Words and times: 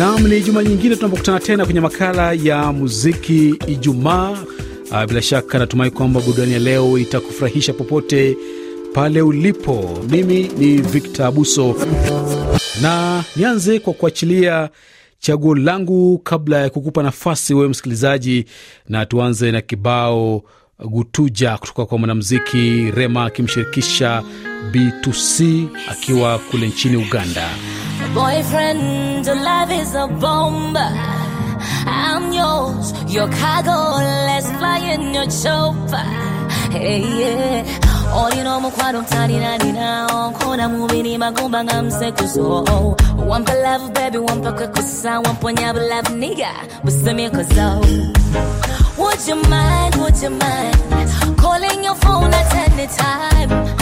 Naam, 0.00 0.26
ni 0.28 0.40
juma 0.40 0.62
nyingine 0.64 0.96
tunapokutana 0.96 1.40
tena 1.40 1.64
kwenye 1.64 1.80
makala 1.80 2.32
ya 2.32 2.72
muziki 2.72 3.54
Ijumaa. 3.66 4.30
Uh, 4.90 5.04
bila 5.04 5.22
shaka 5.22 5.58
natumai 5.58 5.90
kwamba 5.90 6.20
burudani 6.20 6.52
ya 6.52 6.58
leo 6.58 6.98
itakufurahisha 6.98 7.72
popote 7.72 8.36
pale 8.94 9.22
ulipo. 9.22 9.98
Mimi 10.10 10.50
ni 10.58 10.76
Victor 10.76 11.26
Abuso 11.26 11.76
na 12.82 13.24
nianze 13.36 13.78
kwa 13.78 13.92
kuachilia 13.92 14.68
chaguo 15.18 15.54
langu 15.54 16.18
kabla 16.18 16.58
ya 16.60 16.70
kukupa 16.70 17.02
nafasi 17.02 17.54
wewe 17.54 17.68
msikilizaji, 17.68 18.44
na 18.88 19.06
tuanze 19.06 19.52
na 19.52 19.60
kibao 19.60 20.42
Gutuja 20.84 21.58
kutoka 21.58 21.86
kwa 21.86 21.98
mwanamuziki 21.98 22.90
Rema 22.94 23.24
akimshirikisha 23.24 24.22
B2C 24.72 25.66
akiwa 25.90 26.38
kule 26.38 26.66
nchini 26.68 26.96
Uganda. 26.96 27.50
Boyfriend, 28.14 29.24
your 29.26 29.36
love 29.36 29.70
is 29.70 29.94
a 29.94 30.06
bomb. 30.08 30.76
I'm 30.76 32.32
yours, 32.32 32.92
your 33.06 33.28
cargo. 33.28 33.98
Let's 34.26 34.50
fly 34.58 34.78
in 34.78 35.14
your 35.14 35.26
chopper. 35.26 36.06
Hey, 36.72 37.02
yeah. 37.02 37.90
어디로 38.12 38.58
목화록 38.60 39.06
탈이나 39.06 39.56
니나 39.58 40.32
코나 40.40 40.66
무비니 40.66 41.16
마구방 41.16 41.68
암새 41.70 42.10
구소 42.10 42.64
One 43.16 43.44
for 43.46 43.62
love 43.62 43.92
baby 43.94 44.18
one 44.18 44.42
for 44.42 44.52
quick 44.56 44.72
kusa 44.72 45.22
One 45.22 45.36
for 45.38 45.52
never 45.52 45.80
love 45.86 46.12
nigga 46.14 46.50
웃음이 46.84 47.30
커서 47.30 47.80
Would 48.98 49.20
you 49.28 49.36
mind, 49.46 49.94
would 49.96 50.20
you 50.20 50.30
mind 50.30 51.36
Calling 51.38 51.84
your 51.84 51.94
phone 52.02 52.34
at 52.34 52.52
any 52.66 52.88
time 52.88 53.79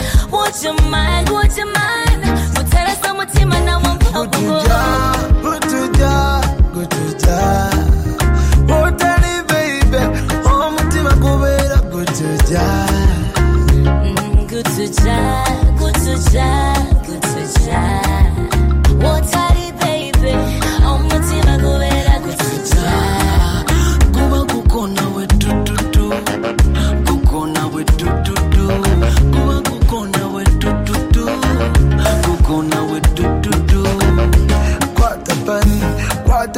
what 0.48 0.62
you 0.64 0.72
mind, 0.90 1.28
what 1.28 1.56
you 1.58 1.66
mind. 1.66 2.24
Mutarasa 2.56 3.14
mutima 3.14 3.60
na 3.60 3.78
wampa 3.78 4.06
kutuja, 4.06 4.80
kutuja, 5.42 6.40
kutuja. 6.72 7.38
Wotani 8.68 9.42
baby, 9.48 10.18
oh 10.48 10.70
mutima 10.70 11.10
kubera 11.10 11.78
kutuja. 11.78 12.62
Mm, 13.74 14.46
kutuja. 14.48 15.37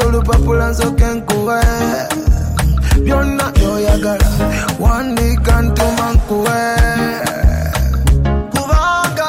Kwata 0.01 0.06
olupapula 0.06 0.70
nsoke 0.70 1.05
nkuwe 1.06 1.61
Byonna 3.05 3.53
byoyagala 3.53 4.27
Wandika 4.81 5.62
ntuma 5.62 6.12
nkuwe 6.12 6.61
Kubanga 8.51 9.28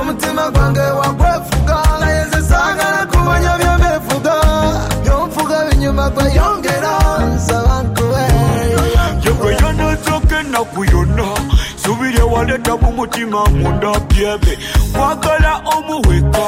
omutima 0.00 0.50
gwange 0.50 0.80
wagwefuga 0.80 1.76
Naye 2.00 2.24
nze 2.24 2.42
saagala 2.48 3.06
kumanya 3.06 3.58
byemefuga 3.58 4.34
Byonfuga 5.04 5.64
binyuma 5.70 6.10
gweyongera 6.10 6.98
nsaba 7.34 7.82
nkuwe 7.82 8.22
yegweyona 9.24 9.92
nsoke 9.92 10.34
ennaku 10.40 10.84
yonna 10.84 11.24
subira 11.84 12.18
ewaleta 12.18 12.76
mu 12.76 12.92
mutima 12.92 13.46
munda 13.46 13.92
byebe 14.08 14.58
kwagala 14.92 15.60
omuweka 15.76 16.46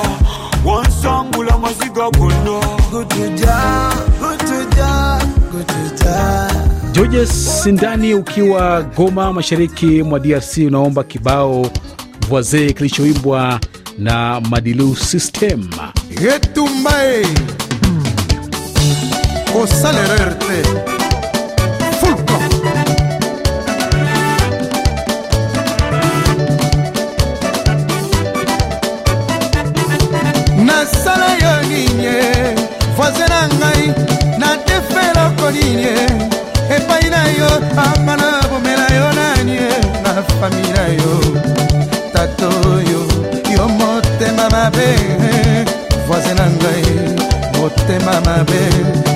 wansangula 0.65 1.59
maziga 1.59 2.11
gonna 2.11 2.61
Georges 6.93 7.63
Sindani 7.63 8.15
ukiwa 8.15 8.83
Goma, 8.83 9.33
mashariki 9.33 10.03
mwa 10.03 10.21
DRC, 10.21 10.57
unaomba 10.67 11.05
kibao 11.05 11.67
voise 12.29 12.73
kilichoimbwa 12.73 13.61
na 13.99 14.41
Madilu 14.41 14.97
System. 14.97 15.69
yetumbae 16.23 17.27
osalererte 19.63 20.63
kosalela 22.01 22.72
nasala 30.83 31.29
yo 31.43 31.55
nini? 31.69 32.11
Voisin 32.97 33.29
na 33.33 33.41
ngai 33.59 33.83
natefeloko 34.41 35.47
nini 35.55 35.87
epai 36.77 37.07
na 37.15 37.21
yo 37.39 37.51
anga 37.85 38.15
na 38.23 38.29
bomela 38.51 38.87
yo 38.99 39.07
nani? 39.19 39.59
Na 40.03 40.11
fami 40.39 40.67
na 40.77 40.85
yo 40.99 41.13
tato 42.13 42.51
yo 42.91 43.01
yo 43.55 43.65
motema 43.79 44.47
mabe. 44.55 44.89
Voisin 46.07 46.37
na 46.39 46.47
ngai 46.51 46.85
motema 47.57 48.15
mabe 48.27 48.63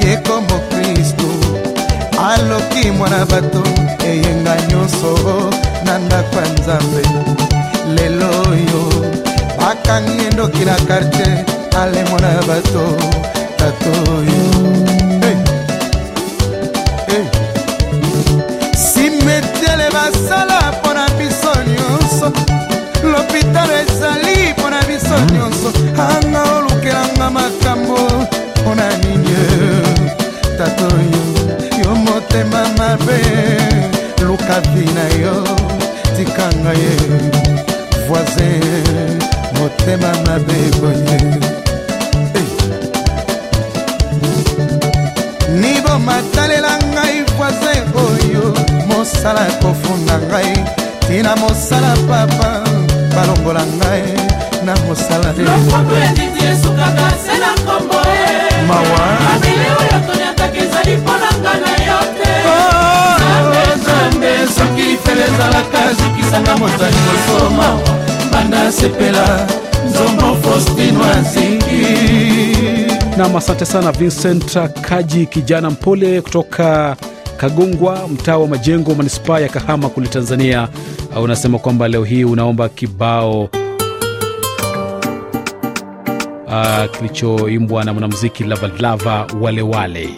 yekombo 0.07 0.57
kristo 0.71 1.29
aloki 2.29 2.91
mwana 2.91 3.27
bato 3.27 3.63
eyenga 4.07 4.55
nyonso 4.69 5.13
na 5.85 5.99
ndako 5.99 6.37
ya 6.37 6.49
nzambe. 6.53 7.03
Lelo 7.97 8.31
oyo 8.51 8.83
bakangi 9.67 10.27
endoki 10.27 10.65
na 10.65 10.77
kartier 10.89 11.45
alemo 11.81 12.19
na 12.25 12.31
bato 12.49 12.85
tato 13.59 13.93
oyo 14.15 14.43
hey. 15.23 15.37
hey. 17.09 17.25
simetele 18.87 19.89
basala 19.97 20.59
mpo 20.73 20.91
na 20.95 21.09
biso 21.19 21.53
nyonso 21.73 22.29
lopitalo 23.11 23.75
ezali 23.83 24.53
mpo 24.53 24.71
na 24.71 24.81
biso 24.89 25.17
nyonso 25.35 25.69
anga 26.07 26.43
olukelanga 26.57 27.31
makambo 27.31 27.99
mpo 28.61 28.75
na 28.75 28.89
nini 29.03 29.37
tato 30.59 30.89
yo 31.13 31.25
yo 31.83 31.95
motema 31.95 32.63
mabe 32.79 33.21
luka 34.27 34.61
vi 34.61 34.85
na 34.95 35.07
yo 35.23 35.37
tikanga 36.17 36.73
ye 36.73 36.97
motema 39.87 40.13
mabe 40.27 40.59
boye. 40.81 41.19
Niboma 45.61 46.23
talela 46.35 46.79
ngai 46.93 47.25
voisin 47.39 47.85
oyo 47.95 48.55
mosala 48.89 49.47
kofunda 49.63 50.19
ngai. 50.19 50.65
Tina 51.07 51.37
mosala 51.37 51.95
papa 52.09 52.65
balongola 53.15 53.65
ngai 53.79 54.03
na 54.65 54.75
mosala 54.87 55.33
soki 64.57 64.97
fele 65.05 65.25
ezalaka 65.25 65.81
zukisanga 65.99 66.57
moto 66.57 66.85
ya 66.85 66.91
liboso 66.91 67.51
mawa. 67.51 67.81
Ah. 67.89 68.31
Banda 68.33 68.73
sepela 68.73 69.66
Nam, 73.17 73.37
asante 73.37 73.65
sana 73.67 73.93
Vincent 73.93 74.59
Kaji, 74.81 75.27
kijana 75.27 75.71
mpole 75.71 76.21
kutoka 76.21 76.97
Kagongwa, 77.37 78.09
mtaa 78.09 78.37
wa 78.39 78.47
Majengo, 78.49 78.95
manispaa 78.95 79.39
ya 79.41 79.49
Kahama 79.49 79.89
kule 79.89 80.09
Tanzania. 80.09 80.69
Unasema 81.23 81.59
kwamba 81.59 81.89
leo 81.89 82.05
hii 82.05 82.25
unaomba 82.25 82.69
kibao 82.69 83.43
uh, 86.47 86.91
kilichoimbwa 86.99 87.85
na 87.85 87.93
mwanamuziki 87.93 88.45
Lavalava 88.45 89.27
Walewale. 89.41 90.09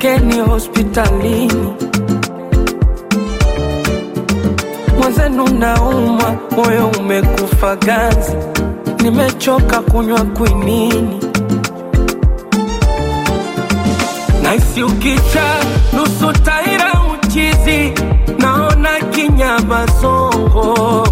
Nipelekeni 0.00 0.40
hospitalini. 0.40 1.72
Mwenzenu 4.98 5.48
naumwa, 5.48 6.34
moyo 6.56 6.90
umekufa 7.00 7.76
ganzi, 7.76 8.32
nimechoka 9.02 9.80
kunywa 9.80 10.20
kwinini. 10.24 11.20
Naisi 14.42 14.82
ukicha 14.82 15.56
nusu 15.92 16.32
taira 16.32 16.92
uchizi, 17.14 17.92
naona 18.38 19.00
kinyama 19.10 19.86
songo 20.00 21.06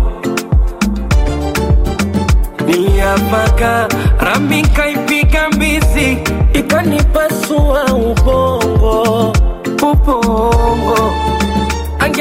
niliapaka 2.67 3.89
rami 4.21 4.63
kaipiga 4.63 5.49
mbizi. 5.51 6.19
Ikanipasua 6.53 7.85
ubongo 7.95 8.48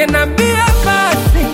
angenambia 0.02 0.64
basi 0.84 1.46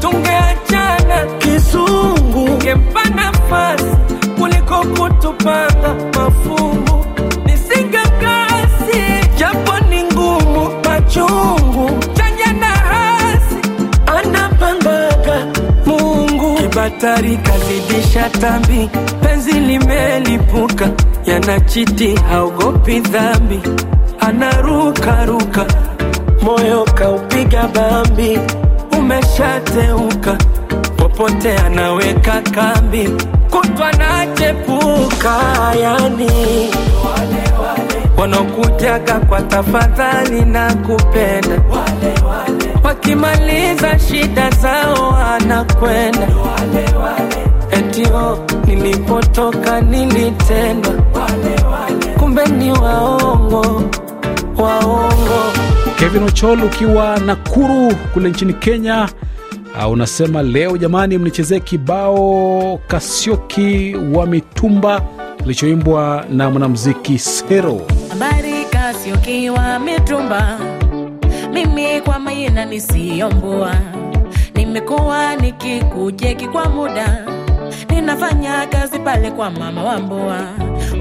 tungeachana 0.00 1.24
kizungu. 1.38 2.44
Ungempa 2.44 3.04
nafasi 3.04 3.96
kuliko 4.38 4.74
kutupanga 4.78 5.94
mafungu. 6.16 7.06
Nisingekasi 7.46 9.28
japo 9.38 9.78
ni 9.90 10.02
ngumu 10.02 10.70
machungu. 10.84 11.90
Chanya 12.14 12.52
na 12.60 12.66
hasi 12.66 13.56
anapangaga 14.06 15.46
mungu. 15.86 16.54
Kibatari 16.56 17.36
kazidisha 17.36 18.30
tambi 18.30 18.90
penzi 19.22 19.52
limelipuka. 19.52 20.90
Yanachiti 21.26 22.14
haogopi 22.16 23.00
dhambi. 23.00 23.60
Anarukaruka 24.20 25.66
moyo 26.44 26.84
kaupiga 26.94 27.68
bambi 27.68 28.38
umeshateuka. 28.98 30.36
Popote 30.96 31.56
anaweka 31.56 32.40
kambi 32.54 33.08
kutwa 33.50 33.92
nachepuka 33.92 35.36
yani. 35.82 36.30
Wanaokujaga 38.18 39.14
kwa 39.20 39.42
tafadhali 39.42 40.40
na 40.44 40.74
kupenda. 40.74 41.62
Wakimaliza 42.84 43.98
shida 43.98 44.50
zao 44.50 45.16
anakwenda 45.34 46.28
etio 47.70 48.38
nilipotoka 48.66 49.80
nilitendwa 49.80 50.92
kumbe 52.18 52.46
ni 52.46 52.70
waongo 52.72 53.82
waongo 54.58 55.52
Kevin 55.98 56.22
Ochol 56.22 56.64
ukiwa 56.64 57.18
Nakuru 57.20 57.94
kule 58.12 58.28
nchini 58.30 58.52
Kenya. 58.52 59.08
Uh, 59.86 59.92
unasema 59.92 60.42
leo 60.42 60.76
jamani, 60.76 61.18
mnichezee 61.18 61.60
kibao 61.60 62.80
Kasioki 62.86 63.96
wa 64.12 64.26
Mitumba 64.26 65.02
kilichoimbwa 65.42 66.24
na 66.30 66.50
mwanamuziki 66.50 67.18
Sero. 67.18 67.80
habari 68.08 68.64
Kasioki 68.70 69.50
wa 69.50 69.78
mitumba 69.78 70.58
mimi 71.52 72.00
kwa 72.00 72.18
maina 72.18 72.64
nisiyombua 72.64 73.74
nimekuwa 74.54 75.36
nikikujeki 75.36 76.48
kwa 76.48 76.68
muda 76.68 77.26
ninafanya 77.90 78.66
kazi 78.66 78.98
pale 78.98 79.30
kwa 79.30 79.50
mama 79.50 79.84
wa 79.84 79.98
mbua 80.00 80.40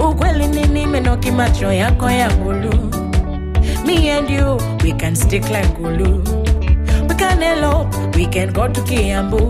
ukweli 0.10 0.48
nini 0.48 0.86
menoki 0.88 1.32
macho 1.32 1.72
yako 1.74 2.10
ya 2.10 2.30
bulu 2.30 2.74
me 3.86 4.10
and 4.10 4.30
you 4.30 4.58
we 4.84 4.92
can 4.94 5.16
stick 5.16 5.50
like 5.50 5.76
glue 5.78 6.22
we 7.08 7.16
can 7.16 7.42
elope 7.42 8.16
we 8.16 8.26
can 8.28 8.52
go 8.54 8.68
to 8.68 8.82
kiambu 8.82 9.44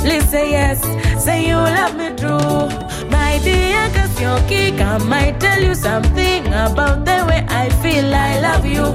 Please 0.00 0.26
say 0.30 0.50
yes, 0.52 0.80
say 1.22 1.46
you 1.46 1.56
love 1.56 1.94
me 1.94 2.08
true. 2.16 2.68
My 3.10 3.38
dear 3.44 3.86
Kasioki, 3.96 4.72
I 5.12 5.32
tell 5.32 5.62
you 5.62 5.74
something 5.74 6.46
about 6.46 7.04
the 7.04 7.18
way 7.28 7.44
I 7.50 7.68
feel 7.82 8.14
I 8.14 8.40
love 8.40 8.64
you. 8.64 8.86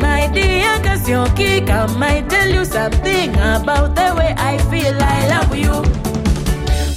My 0.00 0.30
dear 0.32 0.78
Kasioki, 0.86 1.68
I 1.68 2.20
tell 2.28 2.48
you 2.48 2.64
something 2.64 3.30
about 3.34 3.96
the 3.96 4.14
way 4.16 4.32
I 4.38 4.58
feel 4.70 4.94
I 5.00 5.26
love 5.34 5.56
you. 5.56 5.82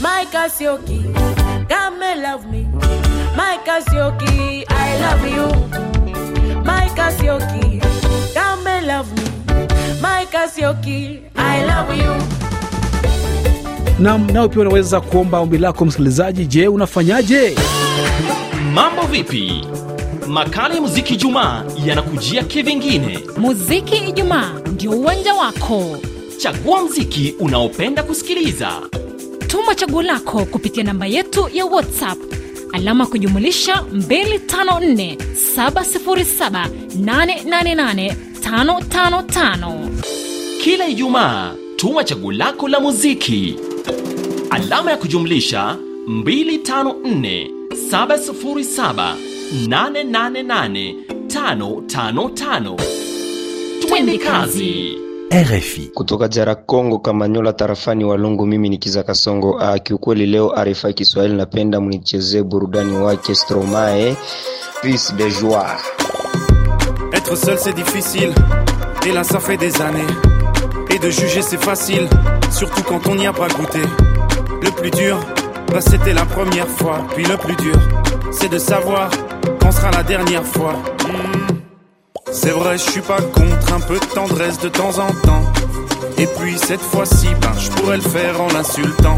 My 0.02 0.26
Kasioki, 0.32 1.02
come 1.68 2.04
and 2.04 2.22
love 2.22 2.46
me. 2.52 2.66
My 3.36 3.58
Kasioki, 3.66 4.66
I 4.70 5.00
love 5.00 5.28
you. 5.28 5.85
My 6.66 6.90
Kasioki, 6.96 7.80
come 8.34 8.68
and 8.68 8.88
love 8.88 9.12
me. 9.16 9.24
My 10.02 10.26
Kasioki, 10.32 11.22
I 11.36 11.66
love 11.66 11.96
you. 11.98 12.16
Nam, 14.04 14.28
nao 14.34 14.50
pia 14.50 14.62
unaweza 14.62 15.02
kuomba 15.02 15.40
ombi 15.40 15.58
lako 15.58 15.86
msikilizaji. 15.86 16.46
Je, 16.46 16.68
unafanyaje? 16.68 17.56
Mambo 18.74 19.02
vipi? 19.02 19.66
Makala 20.28 20.76
ya 20.76 20.82
muziki 20.82 21.16
Jumaa 21.16 21.64
yanakujia 21.86 22.44
kivingine. 22.44 23.20
Muziki 23.38 23.96
Ijumaa 23.96 24.52
ndio 24.74 24.92
uwanja 24.92 25.34
wako. 25.34 25.98
Chagua 26.38 26.82
mziki 26.84 27.36
unaopenda 27.40 28.04
kusikiliza, 28.04 28.70
Tuma 29.48 29.76
chaguo 29.76 30.02
lako 30.02 30.46
kupitia 30.46 30.84
namba 30.84 31.06
yetu 31.06 31.50
ya 31.54 31.66
WhatsApp 31.66 32.18
alama 32.76 33.06
kujumulisha 33.06 33.74
254 33.94 35.16
707 35.56 36.68
888 37.00 38.16
555. 38.42 39.88
kila 40.64 40.88
Ijumaa 40.88 41.54
tuma 41.76 42.04
chaguo 42.04 42.32
lako 42.32 42.68
la 42.68 42.80
muziki, 42.80 43.56
alama 44.50 44.92
ya 44.92 44.98
kujumlisha 44.98 45.78
254 46.08 47.50
707 47.92 49.16
888 49.68 50.96
555. 51.28 52.76
Twende 53.88 54.18
kazi. 54.18 54.98
RFI. 55.44 55.92
kutoka 55.94 56.28
jara 56.28 56.56
Kongo 56.56 57.00
Kamanyola 57.00 57.54
tarafani 57.54 58.04
Walungu. 58.04 58.46
Mimi 58.46 58.70
ni 58.70 58.78
Kiza 58.78 59.04
Kasongo. 59.04 59.60
Ah, 59.60 59.80
kiukweli 59.80 60.26
leo 60.26 60.54
RFI 60.64 60.94
Kiswahili 60.94 61.36
napenda 61.36 61.82
mnichezee 61.82 62.44
burudani 62.44 62.96
wake 62.98 63.36
Stromae, 63.36 64.16
Fils 64.82 65.14
de 65.16 65.30
joie. 65.30 65.78
Être 67.14 67.36
seul 67.36 67.58
c'est 67.58 67.74
difficile, 67.76 68.34
et 69.08 69.12
là 69.12 69.24
ça 69.24 69.40
fait 69.40 69.58
des 69.58 69.82
années. 69.82 70.08
Et 70.90 71.00
de 71.00 71.10
juger 71.10 71.42
c'est 71.42 71.62
facile, 71.62 72.08
surtout 72.52 72.84
quand 72.84 73.06
on 73.10 73.16
n'y 73.16 73.28
a 73.28 73.34
pas 73.34 73.48
goûté. 73.50 73.80
Le 74.62 74.72
plus 74.72 74.92
dur, 74.92 75.20
bah 75.68 75.82
c'était 75.82 76.14
la 76.14 76.26
première 76.26 76.68
fois. 76.68 77.00
Puis 77.14 77.26
le 77.26 77.36
plus 77.38 77.56
dur, 77.58 77.76
c'est 78.32 78.50
de 78.50 78.58
savoir 78.58 79.10
quand 79.60 79.72
sera 79.72 79.92
la 79.92 80.04
dernière 80.04 80.46
fois. 80.46 80.74
Hmm. 81.06 81.55
C'est 82.36 82.52
vrai, 82.52 82.78
je 82.78 82.84
suis 82.92 83.02
pas 83.02 83.22
contre 83.22 83.74
un 83.74 83.80
peu 83.80 83.98
de 83.98 84.06
tendresse 84.14 84.60
de 84.60 84.68
temps 84.68 85.00
en 85.00 85.08
temps. 85.26 85.54
Et 86.18 86.28
puis 86.28 86.58
cette 86.60 86.82
fois-ci, 86.82 87.28
ben 87.42 87.54
je 87.58 87.70
pourrais 87.72 87.96
le 87.96 88.04
faire 88.04 88.42
en 88.42 88.48
l'insultant. 88.50 89.18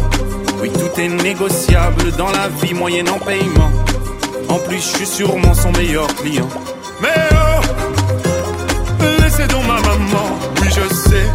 Oui, 0.61 0.71
tout 0.71 1.01
est 1.01 1.07
négociable 1.07 2.11
dans 2.11 2.29
la 2.31 2.47
vie 2.61 2.75
moyennant 2.75 3.17
paiement. 3.17 3.71
En 4.49 4.59
plus, 4.59 4.77
je 4.77 4.97
suis 4.97 5.05
sûrement 5.07 5.55
son 5.55 5.71
meilleur 5.71 6.07
client. 6.15 6.47
Mais 7.01 7.09
oh, 7.33 7.61
laissez 9.23 9.47
donc 9.47 9.63
ma 9.63 9.81
maman, 9.81 10.37
oui 10.61 10.67
je 10.67 10.93
sais. 10.93 11.27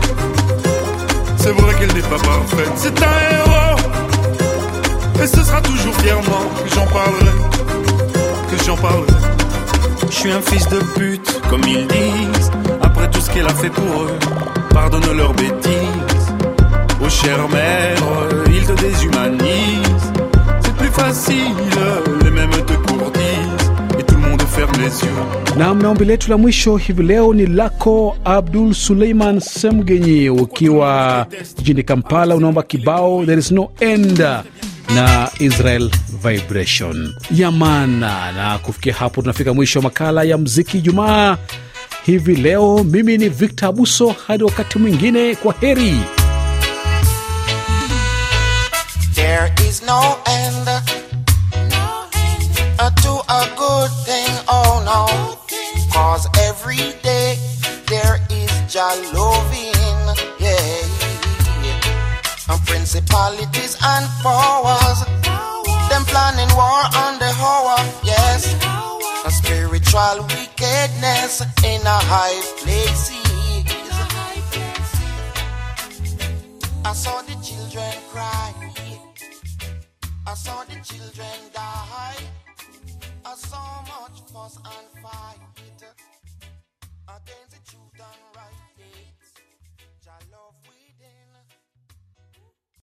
C'est 1.39 1.53
vrai 1.53 1.75
qu'elle 1.75 1.93
n'est 1.95 2.09
pas 2.09 2.19
parfaite, 2.19 2.73
c'est 2.77 3.03
un 3.03 3.19
héros. 3.35 3.79
Et 5.21 5.27
ce 5.27 5.43
sera 5.43 5.61
toujours 5.61 5.95
fièrement 5.97 6.45
que 6.63 6.75
j'en 6.75 6.87
parlerai, 6.87 7.37
que 8.51 8.65
j'en 8.65 8.77
parlerai. 8.77 9.32
Je 10.11 10.15
suis 10.15 10.31
un 10.31 10.41
fils 10.41 10.69
de 10.69 10.79
pute, 10.95 11.41
comme 11.49 11.63
ils 11.67 11.87
disent. 11.87 12.51
Après 12.83 13.11
tout 13.11 13.21
ce 13.21 13.31
qu'elle 13.31 13.47
a 13.47 13.55
fait 13.55 13.71
pour 13.71 14.03
eux, 14.03 14.19
pardonne 14.71 15.17
leurs 15.17 15.33
bêtises. 15.35 16.35
Oh 17.05 17.09
chère 17.09 17.49
mère, 17.49 17.97
ils 18.47 18.65
te 18.67 18.73
déshumanisent. 18.81 20.13
C'est 20.61 20.75
plus 20.77 20.89
facile, 20.89 21.37
les 22.25 22.31
mêmes 22.31 22.51
te 22.51 22.75
courtisent. 22.87 23.71
Et 23.99 24.03
tout 24.03 24.15
le 24.15 24.29
monde 24.29 24.43
ferme 24.43 24.73
les 24.79 25.03
yeux. 25.05 25.57
Nam, 25.57 25.83
na 25.83 25.91
ombi 25.91 26.05
letu 26.05 26.31
la 26.31 26.37
mwisho 26.37 26.77
hivi 26.77 27.03
leo 27.03 27.35
ni 27.35 27.47
lako 27.47 28.17
Abdul 28.25 28.75
Suleiman 28.75 29.41
Semgenyi, 29.41 30.29
ukiwa 30.31 31.27
jijini 31.59 31.83
Kampala, 31.83 32.37
unaomba 32.37 32.63
kibao 32.63 33.27
there 33.27 33.39
is 33.39 33.51
no 33.53 33.71
end 33.81 34.23
na 34.95 35.31
Israel 35.39 35.91
Vibration 36.23 37.15
Yamana. 37.31 38.33
Na 38.33 38.59
kufikia 38.59 38.95
hapo, 38.95 39.21
tunafika 39.23 39.55
mwisho 39.55 39.79
wa 39.79 39.83
makala 39.83 40.23
ya 40.23 40.39
mziki 40.39 40.81
Jumaa 40.81 41.37
hivi 42.07 42.37
leo. 42.37 42.85
Mimi 42.85 43.19
ni 43.19 43.29
Victor 43.29 43.69
Abuso, 43.69 44.15
hadi 44.27 44.45
wakati 44.45 44.79
mwingine, 44.79 45.35
kwa 45.35 45.55
heri. 45.61 46.01
There 49.15 49.53
is 49.69 49.83
no 49.83 50.17
end 50.27 50.69
to 53.03 53.23
a 53.29 53.47
good 53.57 53.91
thing, 54.05 54.33
oh 54.49 54.83
no. 54.85 55.37
Cause 55.93 56.29
every 56.49 56.93
day 57.03 57.39
there 57.87 58.19
is 58.31 58.51
Jalovin, 58.75 59.52
principalities 62.73 63.77
and 63.85 64.07
powers, 64.23 65.05
them 65.91 66.05
planning 66.09 66.49
war 66.57 66.83
on 67.05 67.19
the 67.19 67.31
hour, 67.37 67.77
yes. 68.03 68.57
A 69.27 69.31
spiritual 69.31 70.17
wickedness 70.33 71.43
in 71.71 71.83
a 71.97 71.99
high 72.13 72.41
places. 72.63 73.29
I 76.85 76.93
saw 76.95 77.21
the 77.23 77.37
children 77.49 77.95
cry. 78.11 78.55
I 80.27 80.35
saw 80.35 80.65
the 80.65 80.79
children 80.83 81.39
die. 81.53 82.23
I 83.25 83.35
saw 83.35 83.83
much 83.93 84.19
fuss 84.33 84.57
and 84.57 84.89
fight 85.03 85.41
against 87.17 87.51
the 87.55 87.61
truth 87.71 88.01
and 88.09 88.23
right. 88.35 89.22